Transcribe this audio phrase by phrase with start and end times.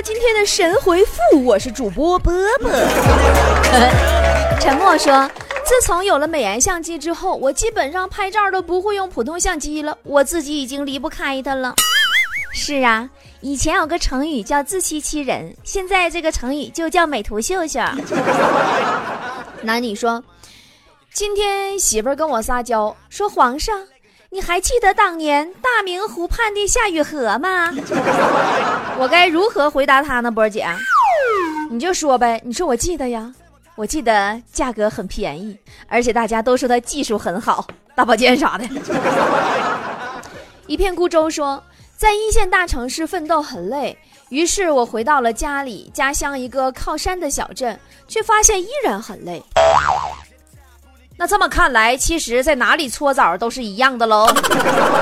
[0.00, 2.70] 到今天的神回复，我是主播波波。
[4.58, 5.30] 沉默说
[5.62, 11.74] ：“自从有了美颜相机之后，我基本上拍照都不会用普通相机了，我自己已经离不开它了。”
[12.50, 13.10] 是啊，
[13.42, 17.78] 以前有个成语叫自欺欺人，现在这个成语就叫美图秀秀。
[19.60, 20.24] 那你说，
[21.12, 23.78] 今天媳妇儿跟我撒娇说：“皇上。”
[24.32, 27.68] 你还记得当年大明湖畔的夏雨荷吗？
[28.96, 30.64] 我该如何回答他呢，波儿姐？
[31.68, 33.34] 你就说呗，你说我记得呀，
[33.74, 38.64] 我记得价格很便宜，而且大家都说他技术很好，大保健啥的。
[40.68, 41.60] 一片孤舟说，
[41.96, 47.76] 在一线大城市奋斗很累，于是我回到了家里家乡一个靠山的小镇，
[48.06, 49.42] 却发现依然很累。
[51.20, 54.26] 那这么看来，其实在哪里搓澡都是一样的喽。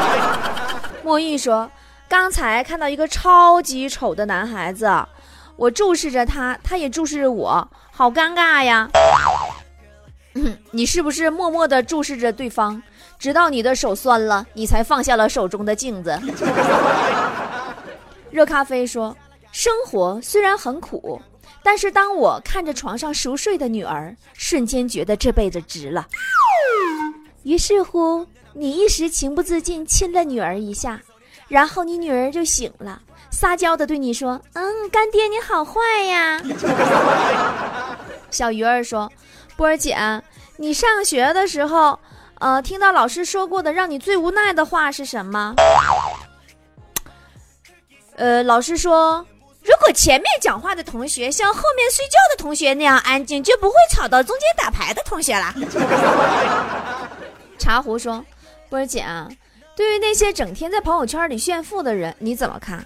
[1.04, 1.70] 墨玉说
[2.10, 4.90] ：“刚才看到一个超级丑的男孩子，
[5.54, 8.90] 我注视着他，他也注视着我，好尴尬呀。
[10.72, 12.82] ”你是不是默默地注视着对方，
[13.16, 16.20] 直到你的手酸了，你才放下了手中的镜子？
[18.32, 19.16] 热咖啡说
[19.52, 21.22] ：“生活虽然很苦。”
[21.68, 26.06] 但是当我看着床上熟睡的女儿，瞬间觉得这辈子值了。
[27.42, 30.98] 于是乎，你一时情不自禁亲了女儿一下，
[31.46, 36.40] 然后你女儿就醒了，撒娇的对你说：“嗯，干爹你好坏呀。
[38.32, 39.12] ”小鱼儿说
[39.54, 39.94] ：“波儿姐，
[40.56, 42.00] 你上学的时候，
[42.38, 45.54] 呃，听到老师说过的让你最无奈的话是什么？”
[48.16, 49.26] 呃，老师说。
[49.68, 55.54] 如果前面讲话的同学像后面睡觉的同学那样安静，就不会吵到中间打牌的同学了。
[57.58, 58.24] 茶壶说
[58.70, 59.28] ：“波儿姐啊，
[59.76, 62.82] 对于那些整天在朋友圈里炫富的人，你怎么看？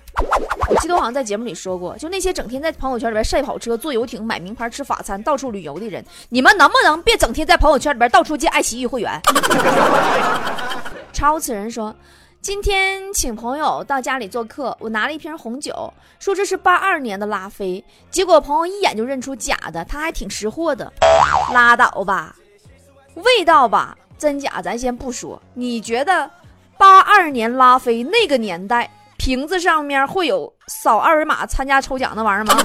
[0.69, 9.21] 我记得我好像在节目里说过，就那些整天在朋友圈里边晒跑车、坐游艇、买名牌、吃法餐、到处旅游的人，你们能不能别整天在朋友圈里边到处借爱奇艺会员？”
[11.13, 11.95] 茶壶此人说。
[12.43, 20.93] 今天请朋友到家里做客，我拿了一瓶红酒，说这是八二年的拉菲，结果朋友一眼就认出假的，他还挺识货的。
[21.55, 22.35] 拉倒吧，
[23.15, 25.41] 味道吧，真假咱先不说。
[25.55, 26.29] 你觉得
[26.77, 32.61] 八二年拉菲那个年代瓶子上面会有扫二维码参加抽奖那玩意儿吗？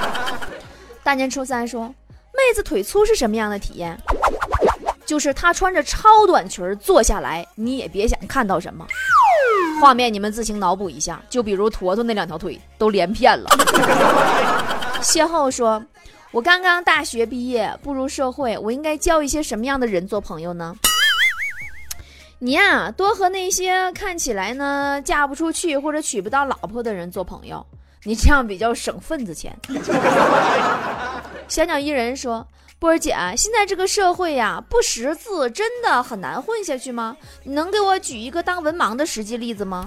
[1.02, 3.98] 大年初三说，妹子腿粗是什么样的体验？
[5.06, 8.86] 就是她穿着超短裙坐下来，你也别想看到什么
[9.80, 11.22] 画面，你们自行脑补一下。
[11.30, 13.48] 就比如坨坨那两条腿都连片了。
[15.00, 15.82] 邂逅说
[16.32, 20.74] ：“我刚刚大学毕业，步入社会，我应该交一些什么样的人做朋友呢？”
[22.38, 27.64] 你呀，多和那些看起来呢嫁不出去或者娶不到老婆的人做朋友，
[28.02, 29.56] 你这样比较省份子钱。
[31.48, 32.46] 小鸟依人说。
[32.78, 37.16] 波儿姐，现在这个社会呀，不识字真的很难混下去吗？
[37.42, 39.86] 你能给我举一个当文盲的实际例子吗？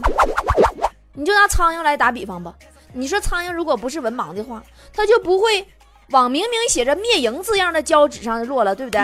[1.13, 2.53] 你就拿苍蝇来打比方吧。
[2.93, 5.63] 你说苍蝇如果不是文盲的话，它就不会
[6.09, 8.99] 往明明写着“灭蝇”字样的胶纸上落了，对不对？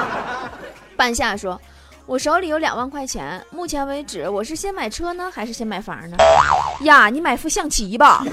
[0.96, 1.60] 半夏说
[2.06, 6.16] ：“我手里有两万块钱，目前为止，我是先买车呢，还是先买房呢？”
[6.84, 8.24] 呀，你买副象棋吧，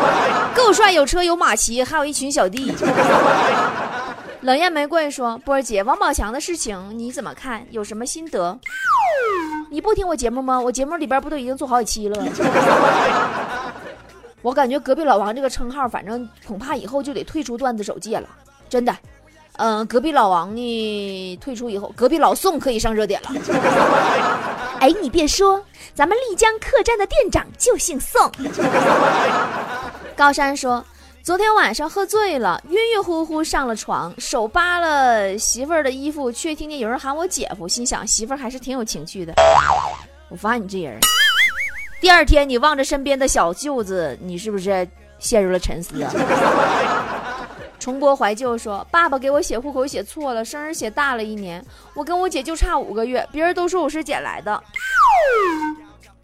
[0.56, 2.74] 够帅，有车有马骑，还有一群小弟。
[4.42, 7.66] 冷艳玫瑰说：“波儿姐，王宝强的事情你怎么看？
[7.70, 8.56] 有什么心得？
[9.68, 10.60] 你不听我节目吗？
[10.60, 12.24] 我节目里边不都已经做好几期了？
[14.40, 18.28] 我感觉隔壁老王这个称号，反正恐怕以后就得退出段子手界了。
[18.68, 18.96] 真的，
[19.56, 23.30] 嗯，隔壁老王呢退出以后，隔壁老宋可以上热点了。
[24.78, 25.60] 哎，你别说，
[25.94, 28.30] 咱们丽江客栈的店长就姓宋。
[30.16, 30.82] 高山说。”
[31.28, 39.34] 昨天晚上喝醉了，晕晕乎乎上了床，手扒了媳妇儿的衣服，却听见有人喊我姐夫，心想媳妇儿还是挺有情趣的。
[40.30, 40.98] 我发现你这人，
[42.00, 44.88] 第二天你望着身边的小舅子，你是不是
[45.18, 46.10] 陷入了沉思啊？
[47.78, 54.62] 重播怀旧说，爸爸给我写户口写错了，生日写大了一年，我跟我姐就差五个月，别人都说我是捡来的，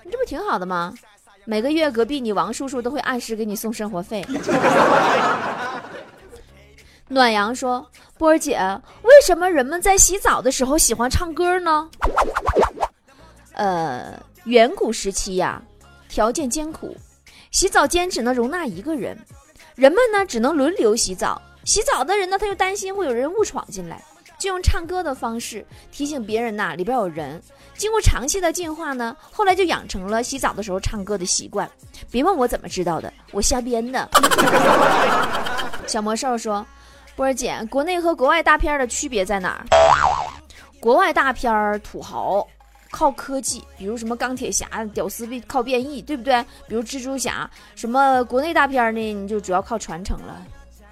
[0.02, 0.94] 你这不挺好的吗？
[1.44, 4.24] 每个月隔壁你王叔叔都会按时给你送生活费。
[7.08, 7.86] 暖阳说
[8.16, 8.58] ：“波儿姐，
[9.02, 11.88] 为什么人们在洗澡的时候喜欢唱歌呢？”
[13.52, 15.62] 呃，远古时期呀，
[16.08, 16.96] 条件艰苦，
[17.50, 19.16] 洗澡间只能容纳一个人，
[19.74, 21.40] 人们呢只能轮流洗澡。
[21.64, 24.02] 洗澡的人呢，他又担心会有人误闯进来，
[24.38, 27.42] 就用唱歌的方式提醒别人呐里边有人。
[27.76, 31.68] 经过长期的进化呢，后来就养成了洗澡的时候唱歌的习惯。
[32.10, 34.08] 别问我怎么知道的，我瞎编的。
[35.86, 36.64] 小魔兽说
[37.16, 39.66] ：“波儿姐，国内和国外大片的区别在哪儿？
[40.80, 42.46] 国外大片土豪。”
[42.94, 46.40] 靠科技，比如什么钢铁侠屌丝变靠变异，对不对？
[46.68, 49.12] 比如蜘蛛侠，什么国内大片呢？
[49.12, 50.40] 你就主要靠传承了，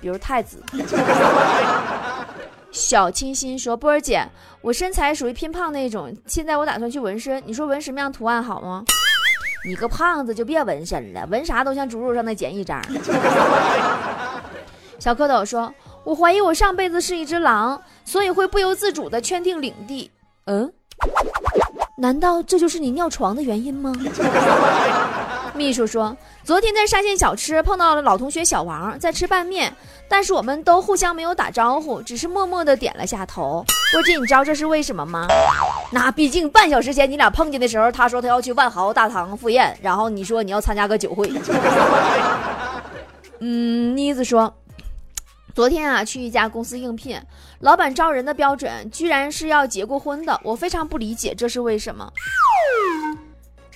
[0.01, 0.61] 比如太子。
[2.73, 4.27] 小清新说：“波儿姐，
[4.63, 8.83] 我身材属于偏胖那种，现在我打算去纹身，你说纹什么样图案好吗？
[9.65, 12.83] 你个胖子就别纹身了，纹啥都像猪肉上的剪一张。
[14.99, 15.73] ”小蝌蚪说
[16.03, 20.11] ：“我怀疑我上辈子是一只狼，所以会不由自主的圈定领地。”
[20.47, 20.73] 嗯。
[21.99, 23.93] 难道这就是你尿床的原因吗？
[25.55, 29.73] 秘书说，昨天在沙县小吃碰到了老同学小王，在吃拌面，
[30.09, 33.65] 但是我们都互相没有打招呼，只是默默的点了下头。
[33.93, 35.27] 波姐，你知道这是为什么吗？
[35.91, 41.31] 那毕竟半小时前你俩碰见的时候，他说他要去万豪大堂赴宴，然后你说你要参加个酒会。
[43.41, 44.55] 嗯，妮子说。
[45.55, 47.21] 昨天啊，去一家公司应聘，
[47.59, 52.11] 老板招人的标准居然是要结过婚的，我非常不理解这是为什么。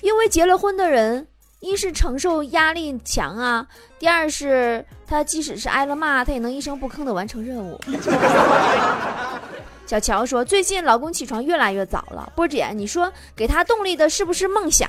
[0.00, 1.26] 因为结了婚的人，
[1.66, 3.66] 一是承受压力强啊，
[3.98, 7.80] 第二是他即使是挨了骂，他也能一声不吭的完成任务。
[9.84, 14.88] 小乔说，最近老公起床越来越早了，波姐，你说给他动力的是不是梦想？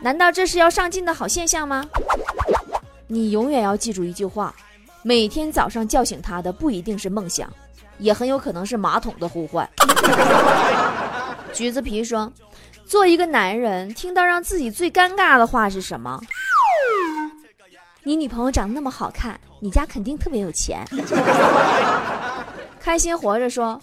[0.00, 1.84] 难道这是要上进的好现象吗？
[3.08, 4.54] 你永远要记住一句话。
[5.02, 7.52] 每天早上叫醒他的不一定是梦想，
[7.98, 9.68] 也很有可能是马桶的呼唤。
[11.54, 12.30] 橘子皮说
[12.88, 16.18] ：“做一个男人，听到让自己最尴尬的话是什么？
[18.02, 20.82] 你女朋友长得那么好看，你家肯定特别有钱。”
[22.80, 23.78] 开心活着说：“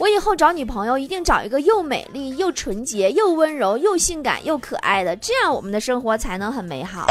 [0.00, 7.06] 我以后找女朋友一定找一个又美丽又纯洁又温柔又性感又可爱的，这样我们的生活才能很美好。”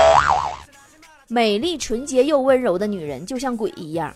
[1.30, 4.12] 美丽、纯洁又温柔的女人就像鬼一样，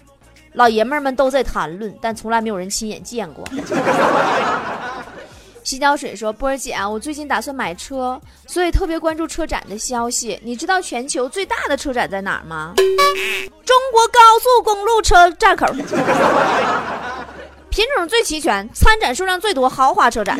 [0.54, 3.48] 老爷们们都在谈论，但从来没有人亲眼见过。
[5.72, 10.38] 洗脚水说：“波儿姐啊，我最近打算买车，所以特别关注车展的消息。
[10.44, 12.74] 你知道全球最大的车展在哪儿吗？
[12.76, 15.66] 中国高速公路车站口，
[17.70, 20.38] 品种最齐全，参展数量最多，豪华车展。”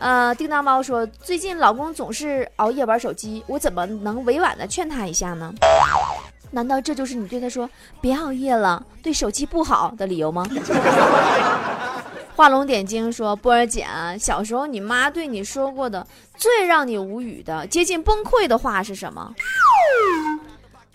[0.00, 5.54] 呃，叮当猫说，最近老公总是熬夜玩手机，我怎么能委婉的劝他一下呢？
[6.50, 7.70] 难道这就是你对他说
[8.00, 10.44] 别熬夜了，对手机不好的理由吗？
[12.36, 13.86] 画龙点睛说，波儿姐，
[14.18, 16.04] 小时候你妈对你说过的
[16.36, 19.32] 最让你无语的、接近崩溃的话是什么？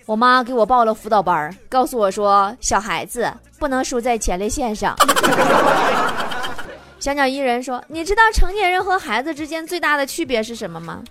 [0.06, 4.94] 我妈给我报了辅导班，告诉我说，小孩子不能输在前列腺上。
[7.00, 11.02] 小鸟依人说：“你知道成年人和孩子之间最大的区别是什么吗？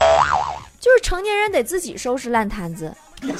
[0.78, 2.94] 就是成年人得自己收拾烂摊子。”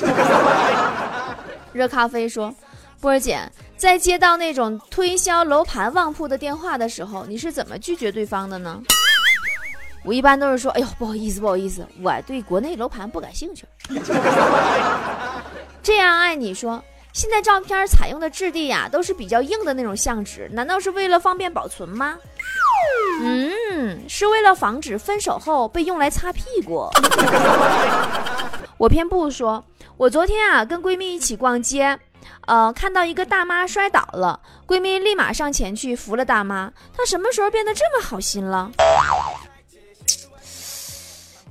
[1.75, 2.55] 热咖啡说
[2.99, 3.39] ：“波儿姐，
[3.79, 8.83] 在接到那种推销楼盘旺铺的电话的时候，你是怎么拒绝对方的呢？”
[10.05, 13.65] 我一般都是说：“哎呦，不好意思，不好意思，我对国内楼盘不感兴趣。”
[15.83, 16.83] 这样爱你说。
[17.15, 22.17] 现在照片采用的质地呀，都是比较硬的那种相纸，难道是为了方便保存吗？
[23.23, 26.89] 嗯，是为了防止分手后被用来擦屁股。
[28.79, 29.65] 我偏不说，
[29.97, 31.99] 我昨天啊跟闺蜜一起逛街，
[32.47, 36.73] 呃，看到一个大妈摔倒了，闺蜜立马上前去扶了大妈。
[36.97, 38.71] 她什么时候变得这么好心了？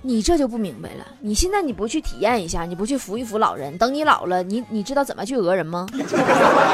[0.02, 1.06] 你这就不明白了。
[1.20, 5.86] 你现在你不去体验一下，你不去扶一扶老人，等你老了，你你知道怎么去讹人吗？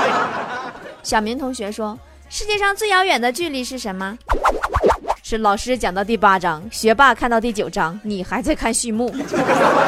[1.03, 1.97] 小明同学说，
[2.29, 4.17] 世界上最遥远的距离是什么？
[5.23, 9.13] 是老师讲到第八章，学霸看到第九章，你还在看序幕。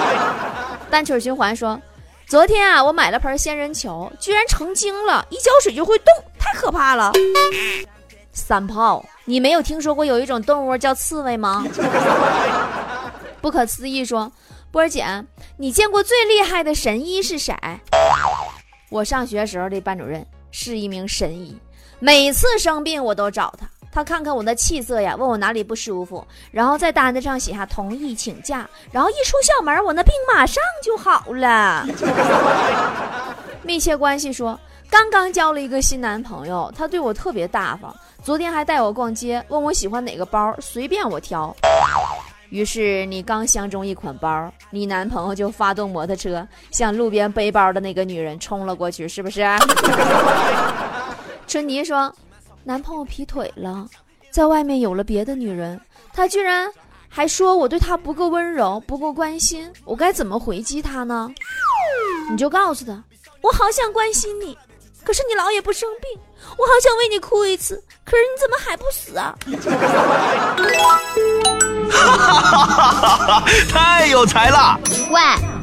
[0.89, 1.79] 单曲循环说，
[2.27, 6.08] 昨天啊，我买了盆仙人球，居然成精了，一浇水就会动，
[6.39, 7.12] 太可怕了。
[8.34, 11.63] 三炮，你没有听说过有一种动物叫刺猬吗？
[13.41, 14.32] 不可思议说
[14.72, 15.05] ：“波儿姐，
[15.58, 17.55] 你见过最厉害的神医是谁？”
[18.89, 21.55] 我上学时候的班主任是一名神医，
[22.00, 31.88] 每次生病我都找他，他看看我的气色呀，问我哪里不舒服，然后在单子上写下同意请假，然后一出校门，我那病马上就好了。
[33.64, 34.60] 密切关系说，
[34.90, 41.56] 刚刚交了一个新男朋友，他对我特别大方，昨天还带我逛街，问我喜欢哪个包，随便我挑。
[42.50, 49.42] 于是你刚相中一款包，你男朋友就发动摩托车向路边背包的那个女人冲了过去，是不是？
[51.48, 52.14] 春妮说，
[52.67, 53.86] 男朋友劈腿了，
[54.31, 55.79] 在外面有了别的女人，
[56.12, 56.67] 他居然
[57.07, 61.29] 还说我对他不够温柔，不够关心，我该怎么回击他呢？
[62.31, 63.03] 你就告诉他，
[63.41, 64.57] 我好想关心你，
[65.03, 66.19] 可是你老也不生病，
[66.57, 69.38] 我好想为你哭一次，可是你怎么还不死啊？
[71.91, 73.43] 哈哈哈哈哈！
[73.69, 74.79] 太有才了！
[75.12, 75.22] 喂，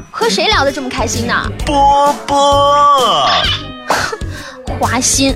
[0.09, 1.51] 和谁聊得这么开心呢？
[1.65, 3.27] 波波，
[4.79, 5.35] 花心。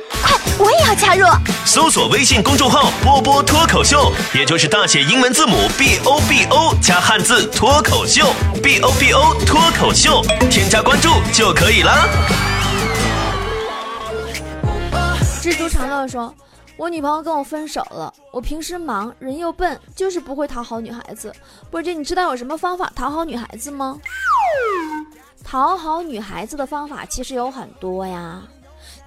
[0.61, 1.25] 快，我也要加入。
[1.65, 8.27] 搜索微信公众号“波波脱口秀”，也就是大写英文字母 B O B O 加汉字“脱口秀
[8.61, 12.07] ”，B O B O 脱口秀，添加关注就可以了。
[15.41, 16.33] 蜘蛛长乐说
[16.77, 21.33] ：“我女朋友跟我分手了，我平时忙，人又笨，就是不会讨好女孩子。
[21.71, 23.97] 波姐，你知道有什么方法讨好女孩子吗？
[25.43, 28.41] 讨好女孩子的方法其实有很多呀。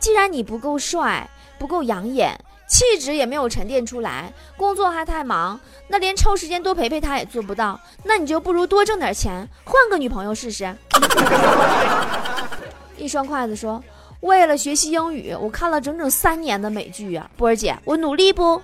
[0.00, 7.78] 既然你不够帅，不够养眼。”气质也没有沉淀出来，工作还太忙，那连抽时间多陪陪他也做不到。
[8.02, 10.74] 那你就不如多挣点钱，换个女朋友试试。
[12.96, 13.84] 一双筷子说
[14.20, 18.60] ：“为了学习英语，我看了整整三年的美剧啊，波儿姐，我努力不？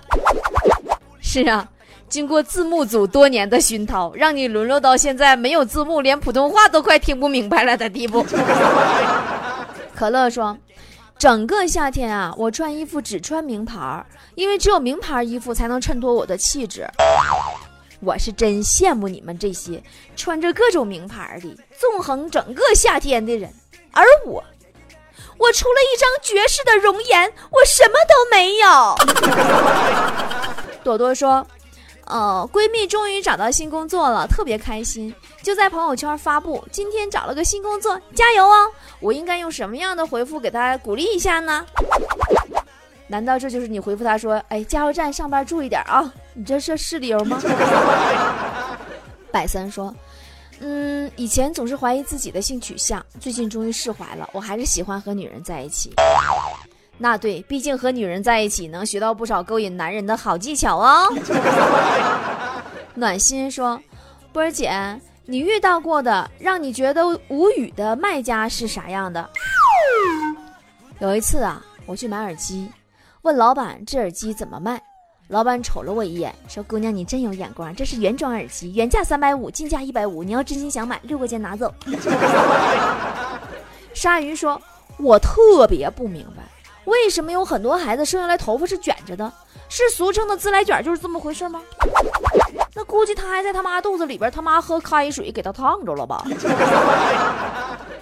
[1.21, 1.69] 是啊，
[2.09, 8.25] 经过字幕组多年的熏陶，让你沦落到现在没有字幕，连普通话都快听不明白了的地步。
[9.95, 10.57] ”可乐说。
[11.21, 16.89] 整个夏天啊，我穿衣服只穿名牌儿，因为只有名牌衣服才能衬托我的气质。
[17.99, 19.83] 我是真羡慕你们这些
[20.15, 23.53] 穿着各种名牌的纵横整个夏天的人，
[23.91, 24.43] 而我，
[25.37, 28.95] 我除了一张绝世的容颜，我什么都没有。
[30.83, 31.45] 朵朵说。
[32.11, 38.67] 呃，闺蜜终于找到新工作了，特别开心，就在朋友圈发布今天找了个新工作，加油哦！
[38.99, 41.65] 我应该用什么样的回复给她鼓励一下呢？
[43.07, 46.13] 难道这就是你回复她说，哎，加油站上班注意点啊？
[46.33, 47.41] 你这是是理由吗？
[49.31, 49.95] 百森说，
[50.59, 55.93] 嗯，以前总是怀疑自己的性取向，最近终于释怀了，我还是喜欢和女人在一起。
[57.03, 61.11] 那对，毕竟和女人在一起能学到不少勾引男人的好技巧哦。
[62.93, 63.81] 暖心说
[64.31, 64.71] ：“波儿姐，
[65.25, 69.27] 你遇到过的让你觉得无语的卖家是啥样的？”
[71.01, 72.69] 有一次啊，我去买耳机，
[73.23, 74.79] 问老板这耳机怎么卖，
[75.27, 81.73] 老板瞅了我一眼，说：“姑娘，你真有眼光，这是原装耳机，原价三百五，进价一百五，你要真心想买，六块钱拿走。”
[83.95, 84.61] 鲨鱼说
[84.99, 86.43] ：“我特别不明白。”
[86.85, 89.31] 为什么有很多孩子生下来头发是卷着的？
[89.69, 91.61] 是俗称的自来卷，就是这么回事吗？
[92.75, 96.25] 那估计他还在他妈肚子里边，他妈喝开水给他烫着了吧？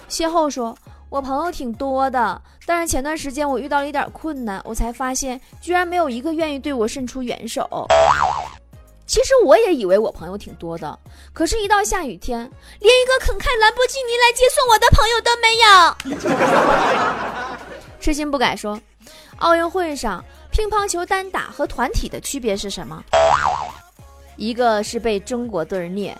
[0.08, 0.76] 邂逅说
[1.08, 7.86] ：“我朋友挺多的，但是前段时间我遇到了一点困难，我才发现居然没有一个愿意对我伸出援手。
[9.06, 10.98] 其实我也以为我朋友挺多的，
[11.32, 12.38] 可是，一到下雨天，
[12.80, 17.46] 连一个肯开兰博基尼来接送我的朋友都没有。”
[18.00, 18.80] 痴心不改说，
[19.38, 23.02] 奥运会上乒乓球单打和团体的区别是什么？
[24.36, 26.16] 一个是被中国队虐，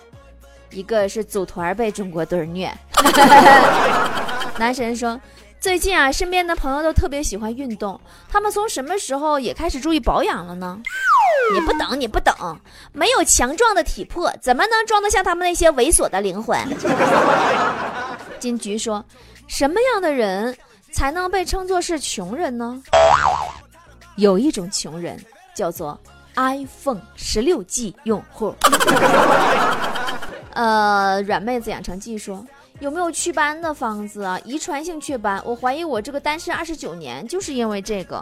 [0.69, 2.71] 一个是组团被中国队虐。
[4.59, 5.19] 男神说，
[5.59, 10.79] 最近啊，身边的朋友都特别喜欢运动，他们从什么时候也开始注意保养了呢？
[11.51, 12.33] 你不等，你不等，
[12.93, 16.59] 没有强壮的体魄，怎么能装得下他们那些猥琐的灵魂？
[18.39, 19.03] 金菊说，
[19.47, 20.55] 什么样的人？
[20.91, 22.81] 才能被称作是穷人呢？
[24.17, 25.17] 有一种穷人
[25.55, 25.99] 叫做
[26.35, 28.53] iPhone 十六 G 用户。
[30.53, 32.45] 呃，软妹子养成记说
[32.79, 34.37] 有没有祛斑的方子啊？
[34.43, 38.21] 遗传性祛斑，我怀疑我这个单身二十九年就是因为这个。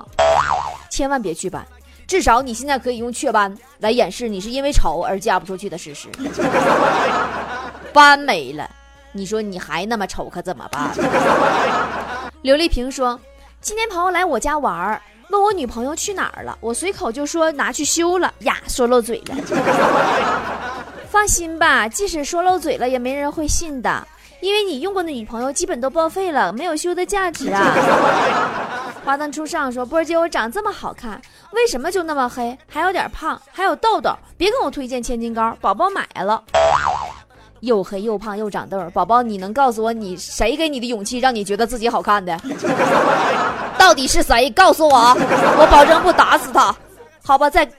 [0.92, 1.66] 千万别祛斑，
[2.08, 6.08] 至少你现在可以用雀斑来掩饰你是因为丑而嫁不出去的事实。
[7.94, 8.70] 斑没了，
[9.12, 10.92] 你说你还那么丑，可怎么办？
[12.41, 13.19] 刘丽萍说
[13.60, 19.36] ：“今天朋友来我家玩儿，问我女朋友去哪儿了，我随口就说拿去修了呀，说漏嘴了。
[21.12, 24.08] 放心吧，即使说漏嘴了，也没人会信的，
[24.39, 27.75] 因为你用过的女朋友基本都报废了，没有修的价值啊。
[29.03, 34.15] ”花灯初上说：“波儿姐，我长这么好看，为什么就那么黑，还有点胖，还有痘痘？
[34.38, 36.41] 别跟我推荐千金膏，宝宝买了。”
[37.62, 38.80] 又黑又胖又长痘。
[38.94, 42.39] 宝宝，你能告诉我你谁给你的勇气，让你觉得自己好看的？
[43.78, 44.50] 到底是谁？
[44.51, 45.16] 告诉我，
[45.58, 46.75] 我保证不打死他。
[47.24, 47.70] 好吧，再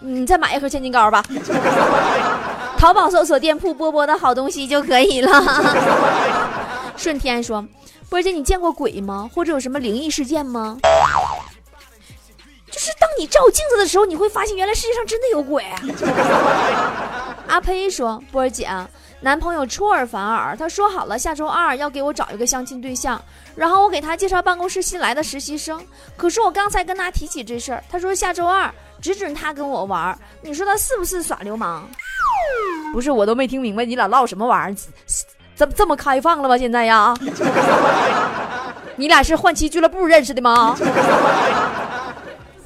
[0.00, 1.22] 你再买一盒千金膏吧。
[2.76, 5.42] 淘宝搜索店铺波波的好东西就可以了。
[6.96, 7.64] 顺天说
[8.10, 9.30] ：“波姐，你见过鬼吗？
[9.34, 10.76] 或者有什么灵异事件吗？”
[12.70, 15.64] 就是当你照镜子的时候，你会发现原来世界上真的有鬼。
[17.54, 18.68] 阿呸说：“波儿姐，
[19.20, 23.22] 男朋友出尔反尔，他说好了下周二要给我找一个相亲对象，
[23.54, 25.80] 然后我给他介绍办公室新来的实习生。
[26.16, 28.68] 可是我刚才跟他提起这事儿，他说下周二
[29.00, 30.18] 只准他跟我玩。
[30.42, 31.88] 你说他是不是耍流氓？
[32.92, 34.76] 不是，我都没听明白你俩唠什么玩意儿，
[35.54, 36.58] 怎么这么开放了吗？
[36.58, 37.14] 现在呀，
[38.98, 40.76] 你俩是换妻俱乐部认识的吗？”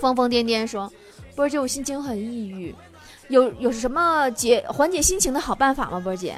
[0.00, 0.90] 疯疯癫癫说
[1.37, 2.75] ：“波儿姐，我心情很抑郁，
[3.28, 6.00] 有有什么解缓解心情的好办法吗？
[6.00, 6.35] 波儿姐，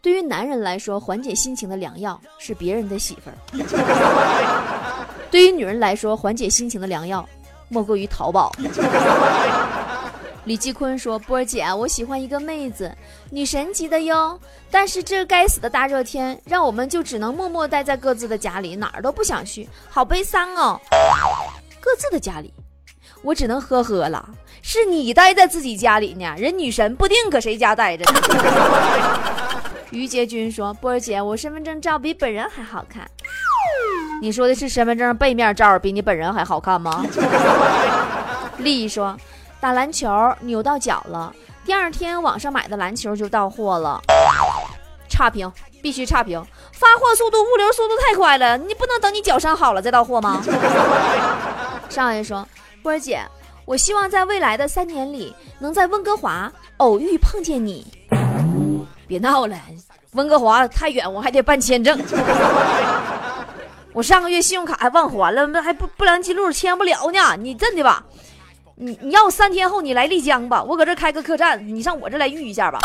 [0.00, 3.36] 对于男人来说，缓解心情的良药是别人的媳妇儿；
[5.30, 7.28] 对于女人来说，缓解心情的良药
[7.68, 8.52] 莫过于淘宝。”
[10.44, 12.96] 李继坤说：“波儿姐，我喜欢一个妹子，
[13.30, 14.38] 女神级的哟。
[14.70, 20.80] 但是这该死的大热天，让我们就只能默默待在各自的家里，哪儿都不想去，好悲伤哦。”
[21.82, 22.54] 各自的家里，
[23.22, 24.28] 我只能呵呵了。
[24.68, 28.20] 是你待在自己家里呢，人女神不定搁谁家待着呢。
[29.90, 33.08] 于杰军说：“波儿姐，我身份证照比本人还好看。”
[34.20, 37.06] 你说的是身份证背面照比你本人还好看吗？
[38.58, 39.16] 丽说
[39.60, 41.32] ：“打篮球扭到脚了，
[41.64, 44.02] 第二天网上买的篮球就到货了，
[45.08, 45.48] 差评，
[45.80, 46.44] 必须差评。
[46.72, 50.42] 发货速度、物流速度太快了，你不能等你脚伤好了再到货吗？”
[51.88, 52.44] 少爷说
[52.82, 53.22] ：“波儿姐，
[53.66, 57.84] 我希望在未来的三年里，能在温哥华偶遇碰见你。
[59.08, 59.56] 别闹了，
[60.12, 62.00] 温哥华太远，我还得办签证。
[63.92, 67.36] 我上个月信用卡还忘还了，那还不不良记录签不了呢。
[67.36, 68.04] 你真的吧？
[68.76, 72.78] 你你要三天后你来丽江吧，我搁这开个客栈，你上我这来遇一下吧。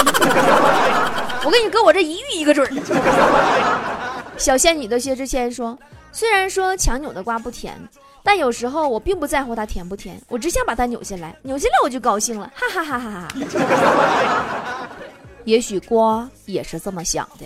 [1.46, 2.68] 我跟你搁我这一遇一个准。”
[4.36, 5.78] 小仙女的薛之谦说
[6.12, 7.80] ：“虽然说强扭的瓜不甜。”
[8.24, 14.90] 但有时候我并不在乎它甜不甜，我只想把它扭下来，扭下来我就高兴了，哈哈哈哈哈哈。
[15.44, 17.46] 也许瓜也是这么想的，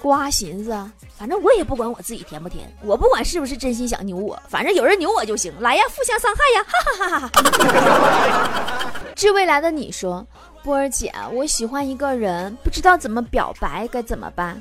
[0.00, 0.70] 瓜寻思，
[1.18, 7.28] 反正我也不管我自己甜不甜，我不管是不是真心想扭我，反正有人扭我就行，来呀，互相伤害呀，哈哈哈哈哈
[8.78, 8.92] 哈。
[9.16, 10.24] 致未来的你说，
[10.62, 14.56] 波儿姐，我喜欢一个人，不知道怎么表白，该怎么办？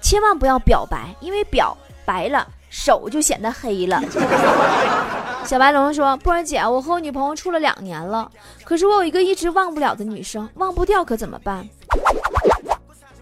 [0.00, 2.46] 千万不要表白，因为表白了。
[2.72, 4.02] 手就显得黑了。
[5.44, 8.30] 小白龙说：“波儿姐，我和我女朋友处了两年了，
[8.64, 11.68] 可是我有一个一直忘不了的女生，忘不掉可怎么办？”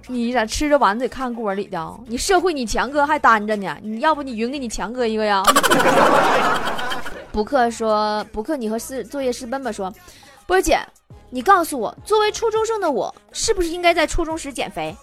[0.06, 2.00] 你咋吃着碗得看锅里的？
[2.06, 5.42] 你社会你强哥还单着呢，你要不你匀给你强哥一个呀？
[7.32, 9.92] 补课说：“补课，你和四作业师奔吧说，
[10.46, 10.78] 波儿姐，
[11.30, 14.94] 你告诉我，作为初中生的我，是不是应该在初中时减肥？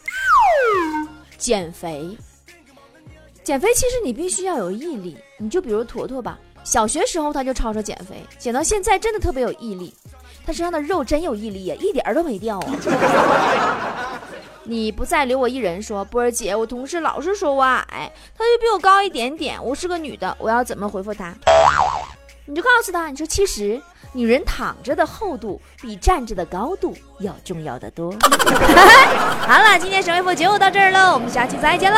[1.38, 2.17] 减肥。”
[3.47, 9.93] 减肥其实你必须要有毅力，你就比如坨坨吧，小学时候他就吵吵减肥，减到现在真的特别有毅力，
[10.45, 14.19] 他身上的肉真有毅力呀，一点儿都没掉啊！
[14.65, 21.33] 你不再留我一人，说波儿姐，我同事老是说我矮，他就比我高一点点，我是个女的，我要怎么回复他？
[22.47, 23.79] 你就告诉他，你说其实。
[24.13, 28.12] 女人躺着的厚度比站着的高度要重要的多。
[29.45, 31.97] 好了，今天神回复就到这儿喽，我们下期再见喽。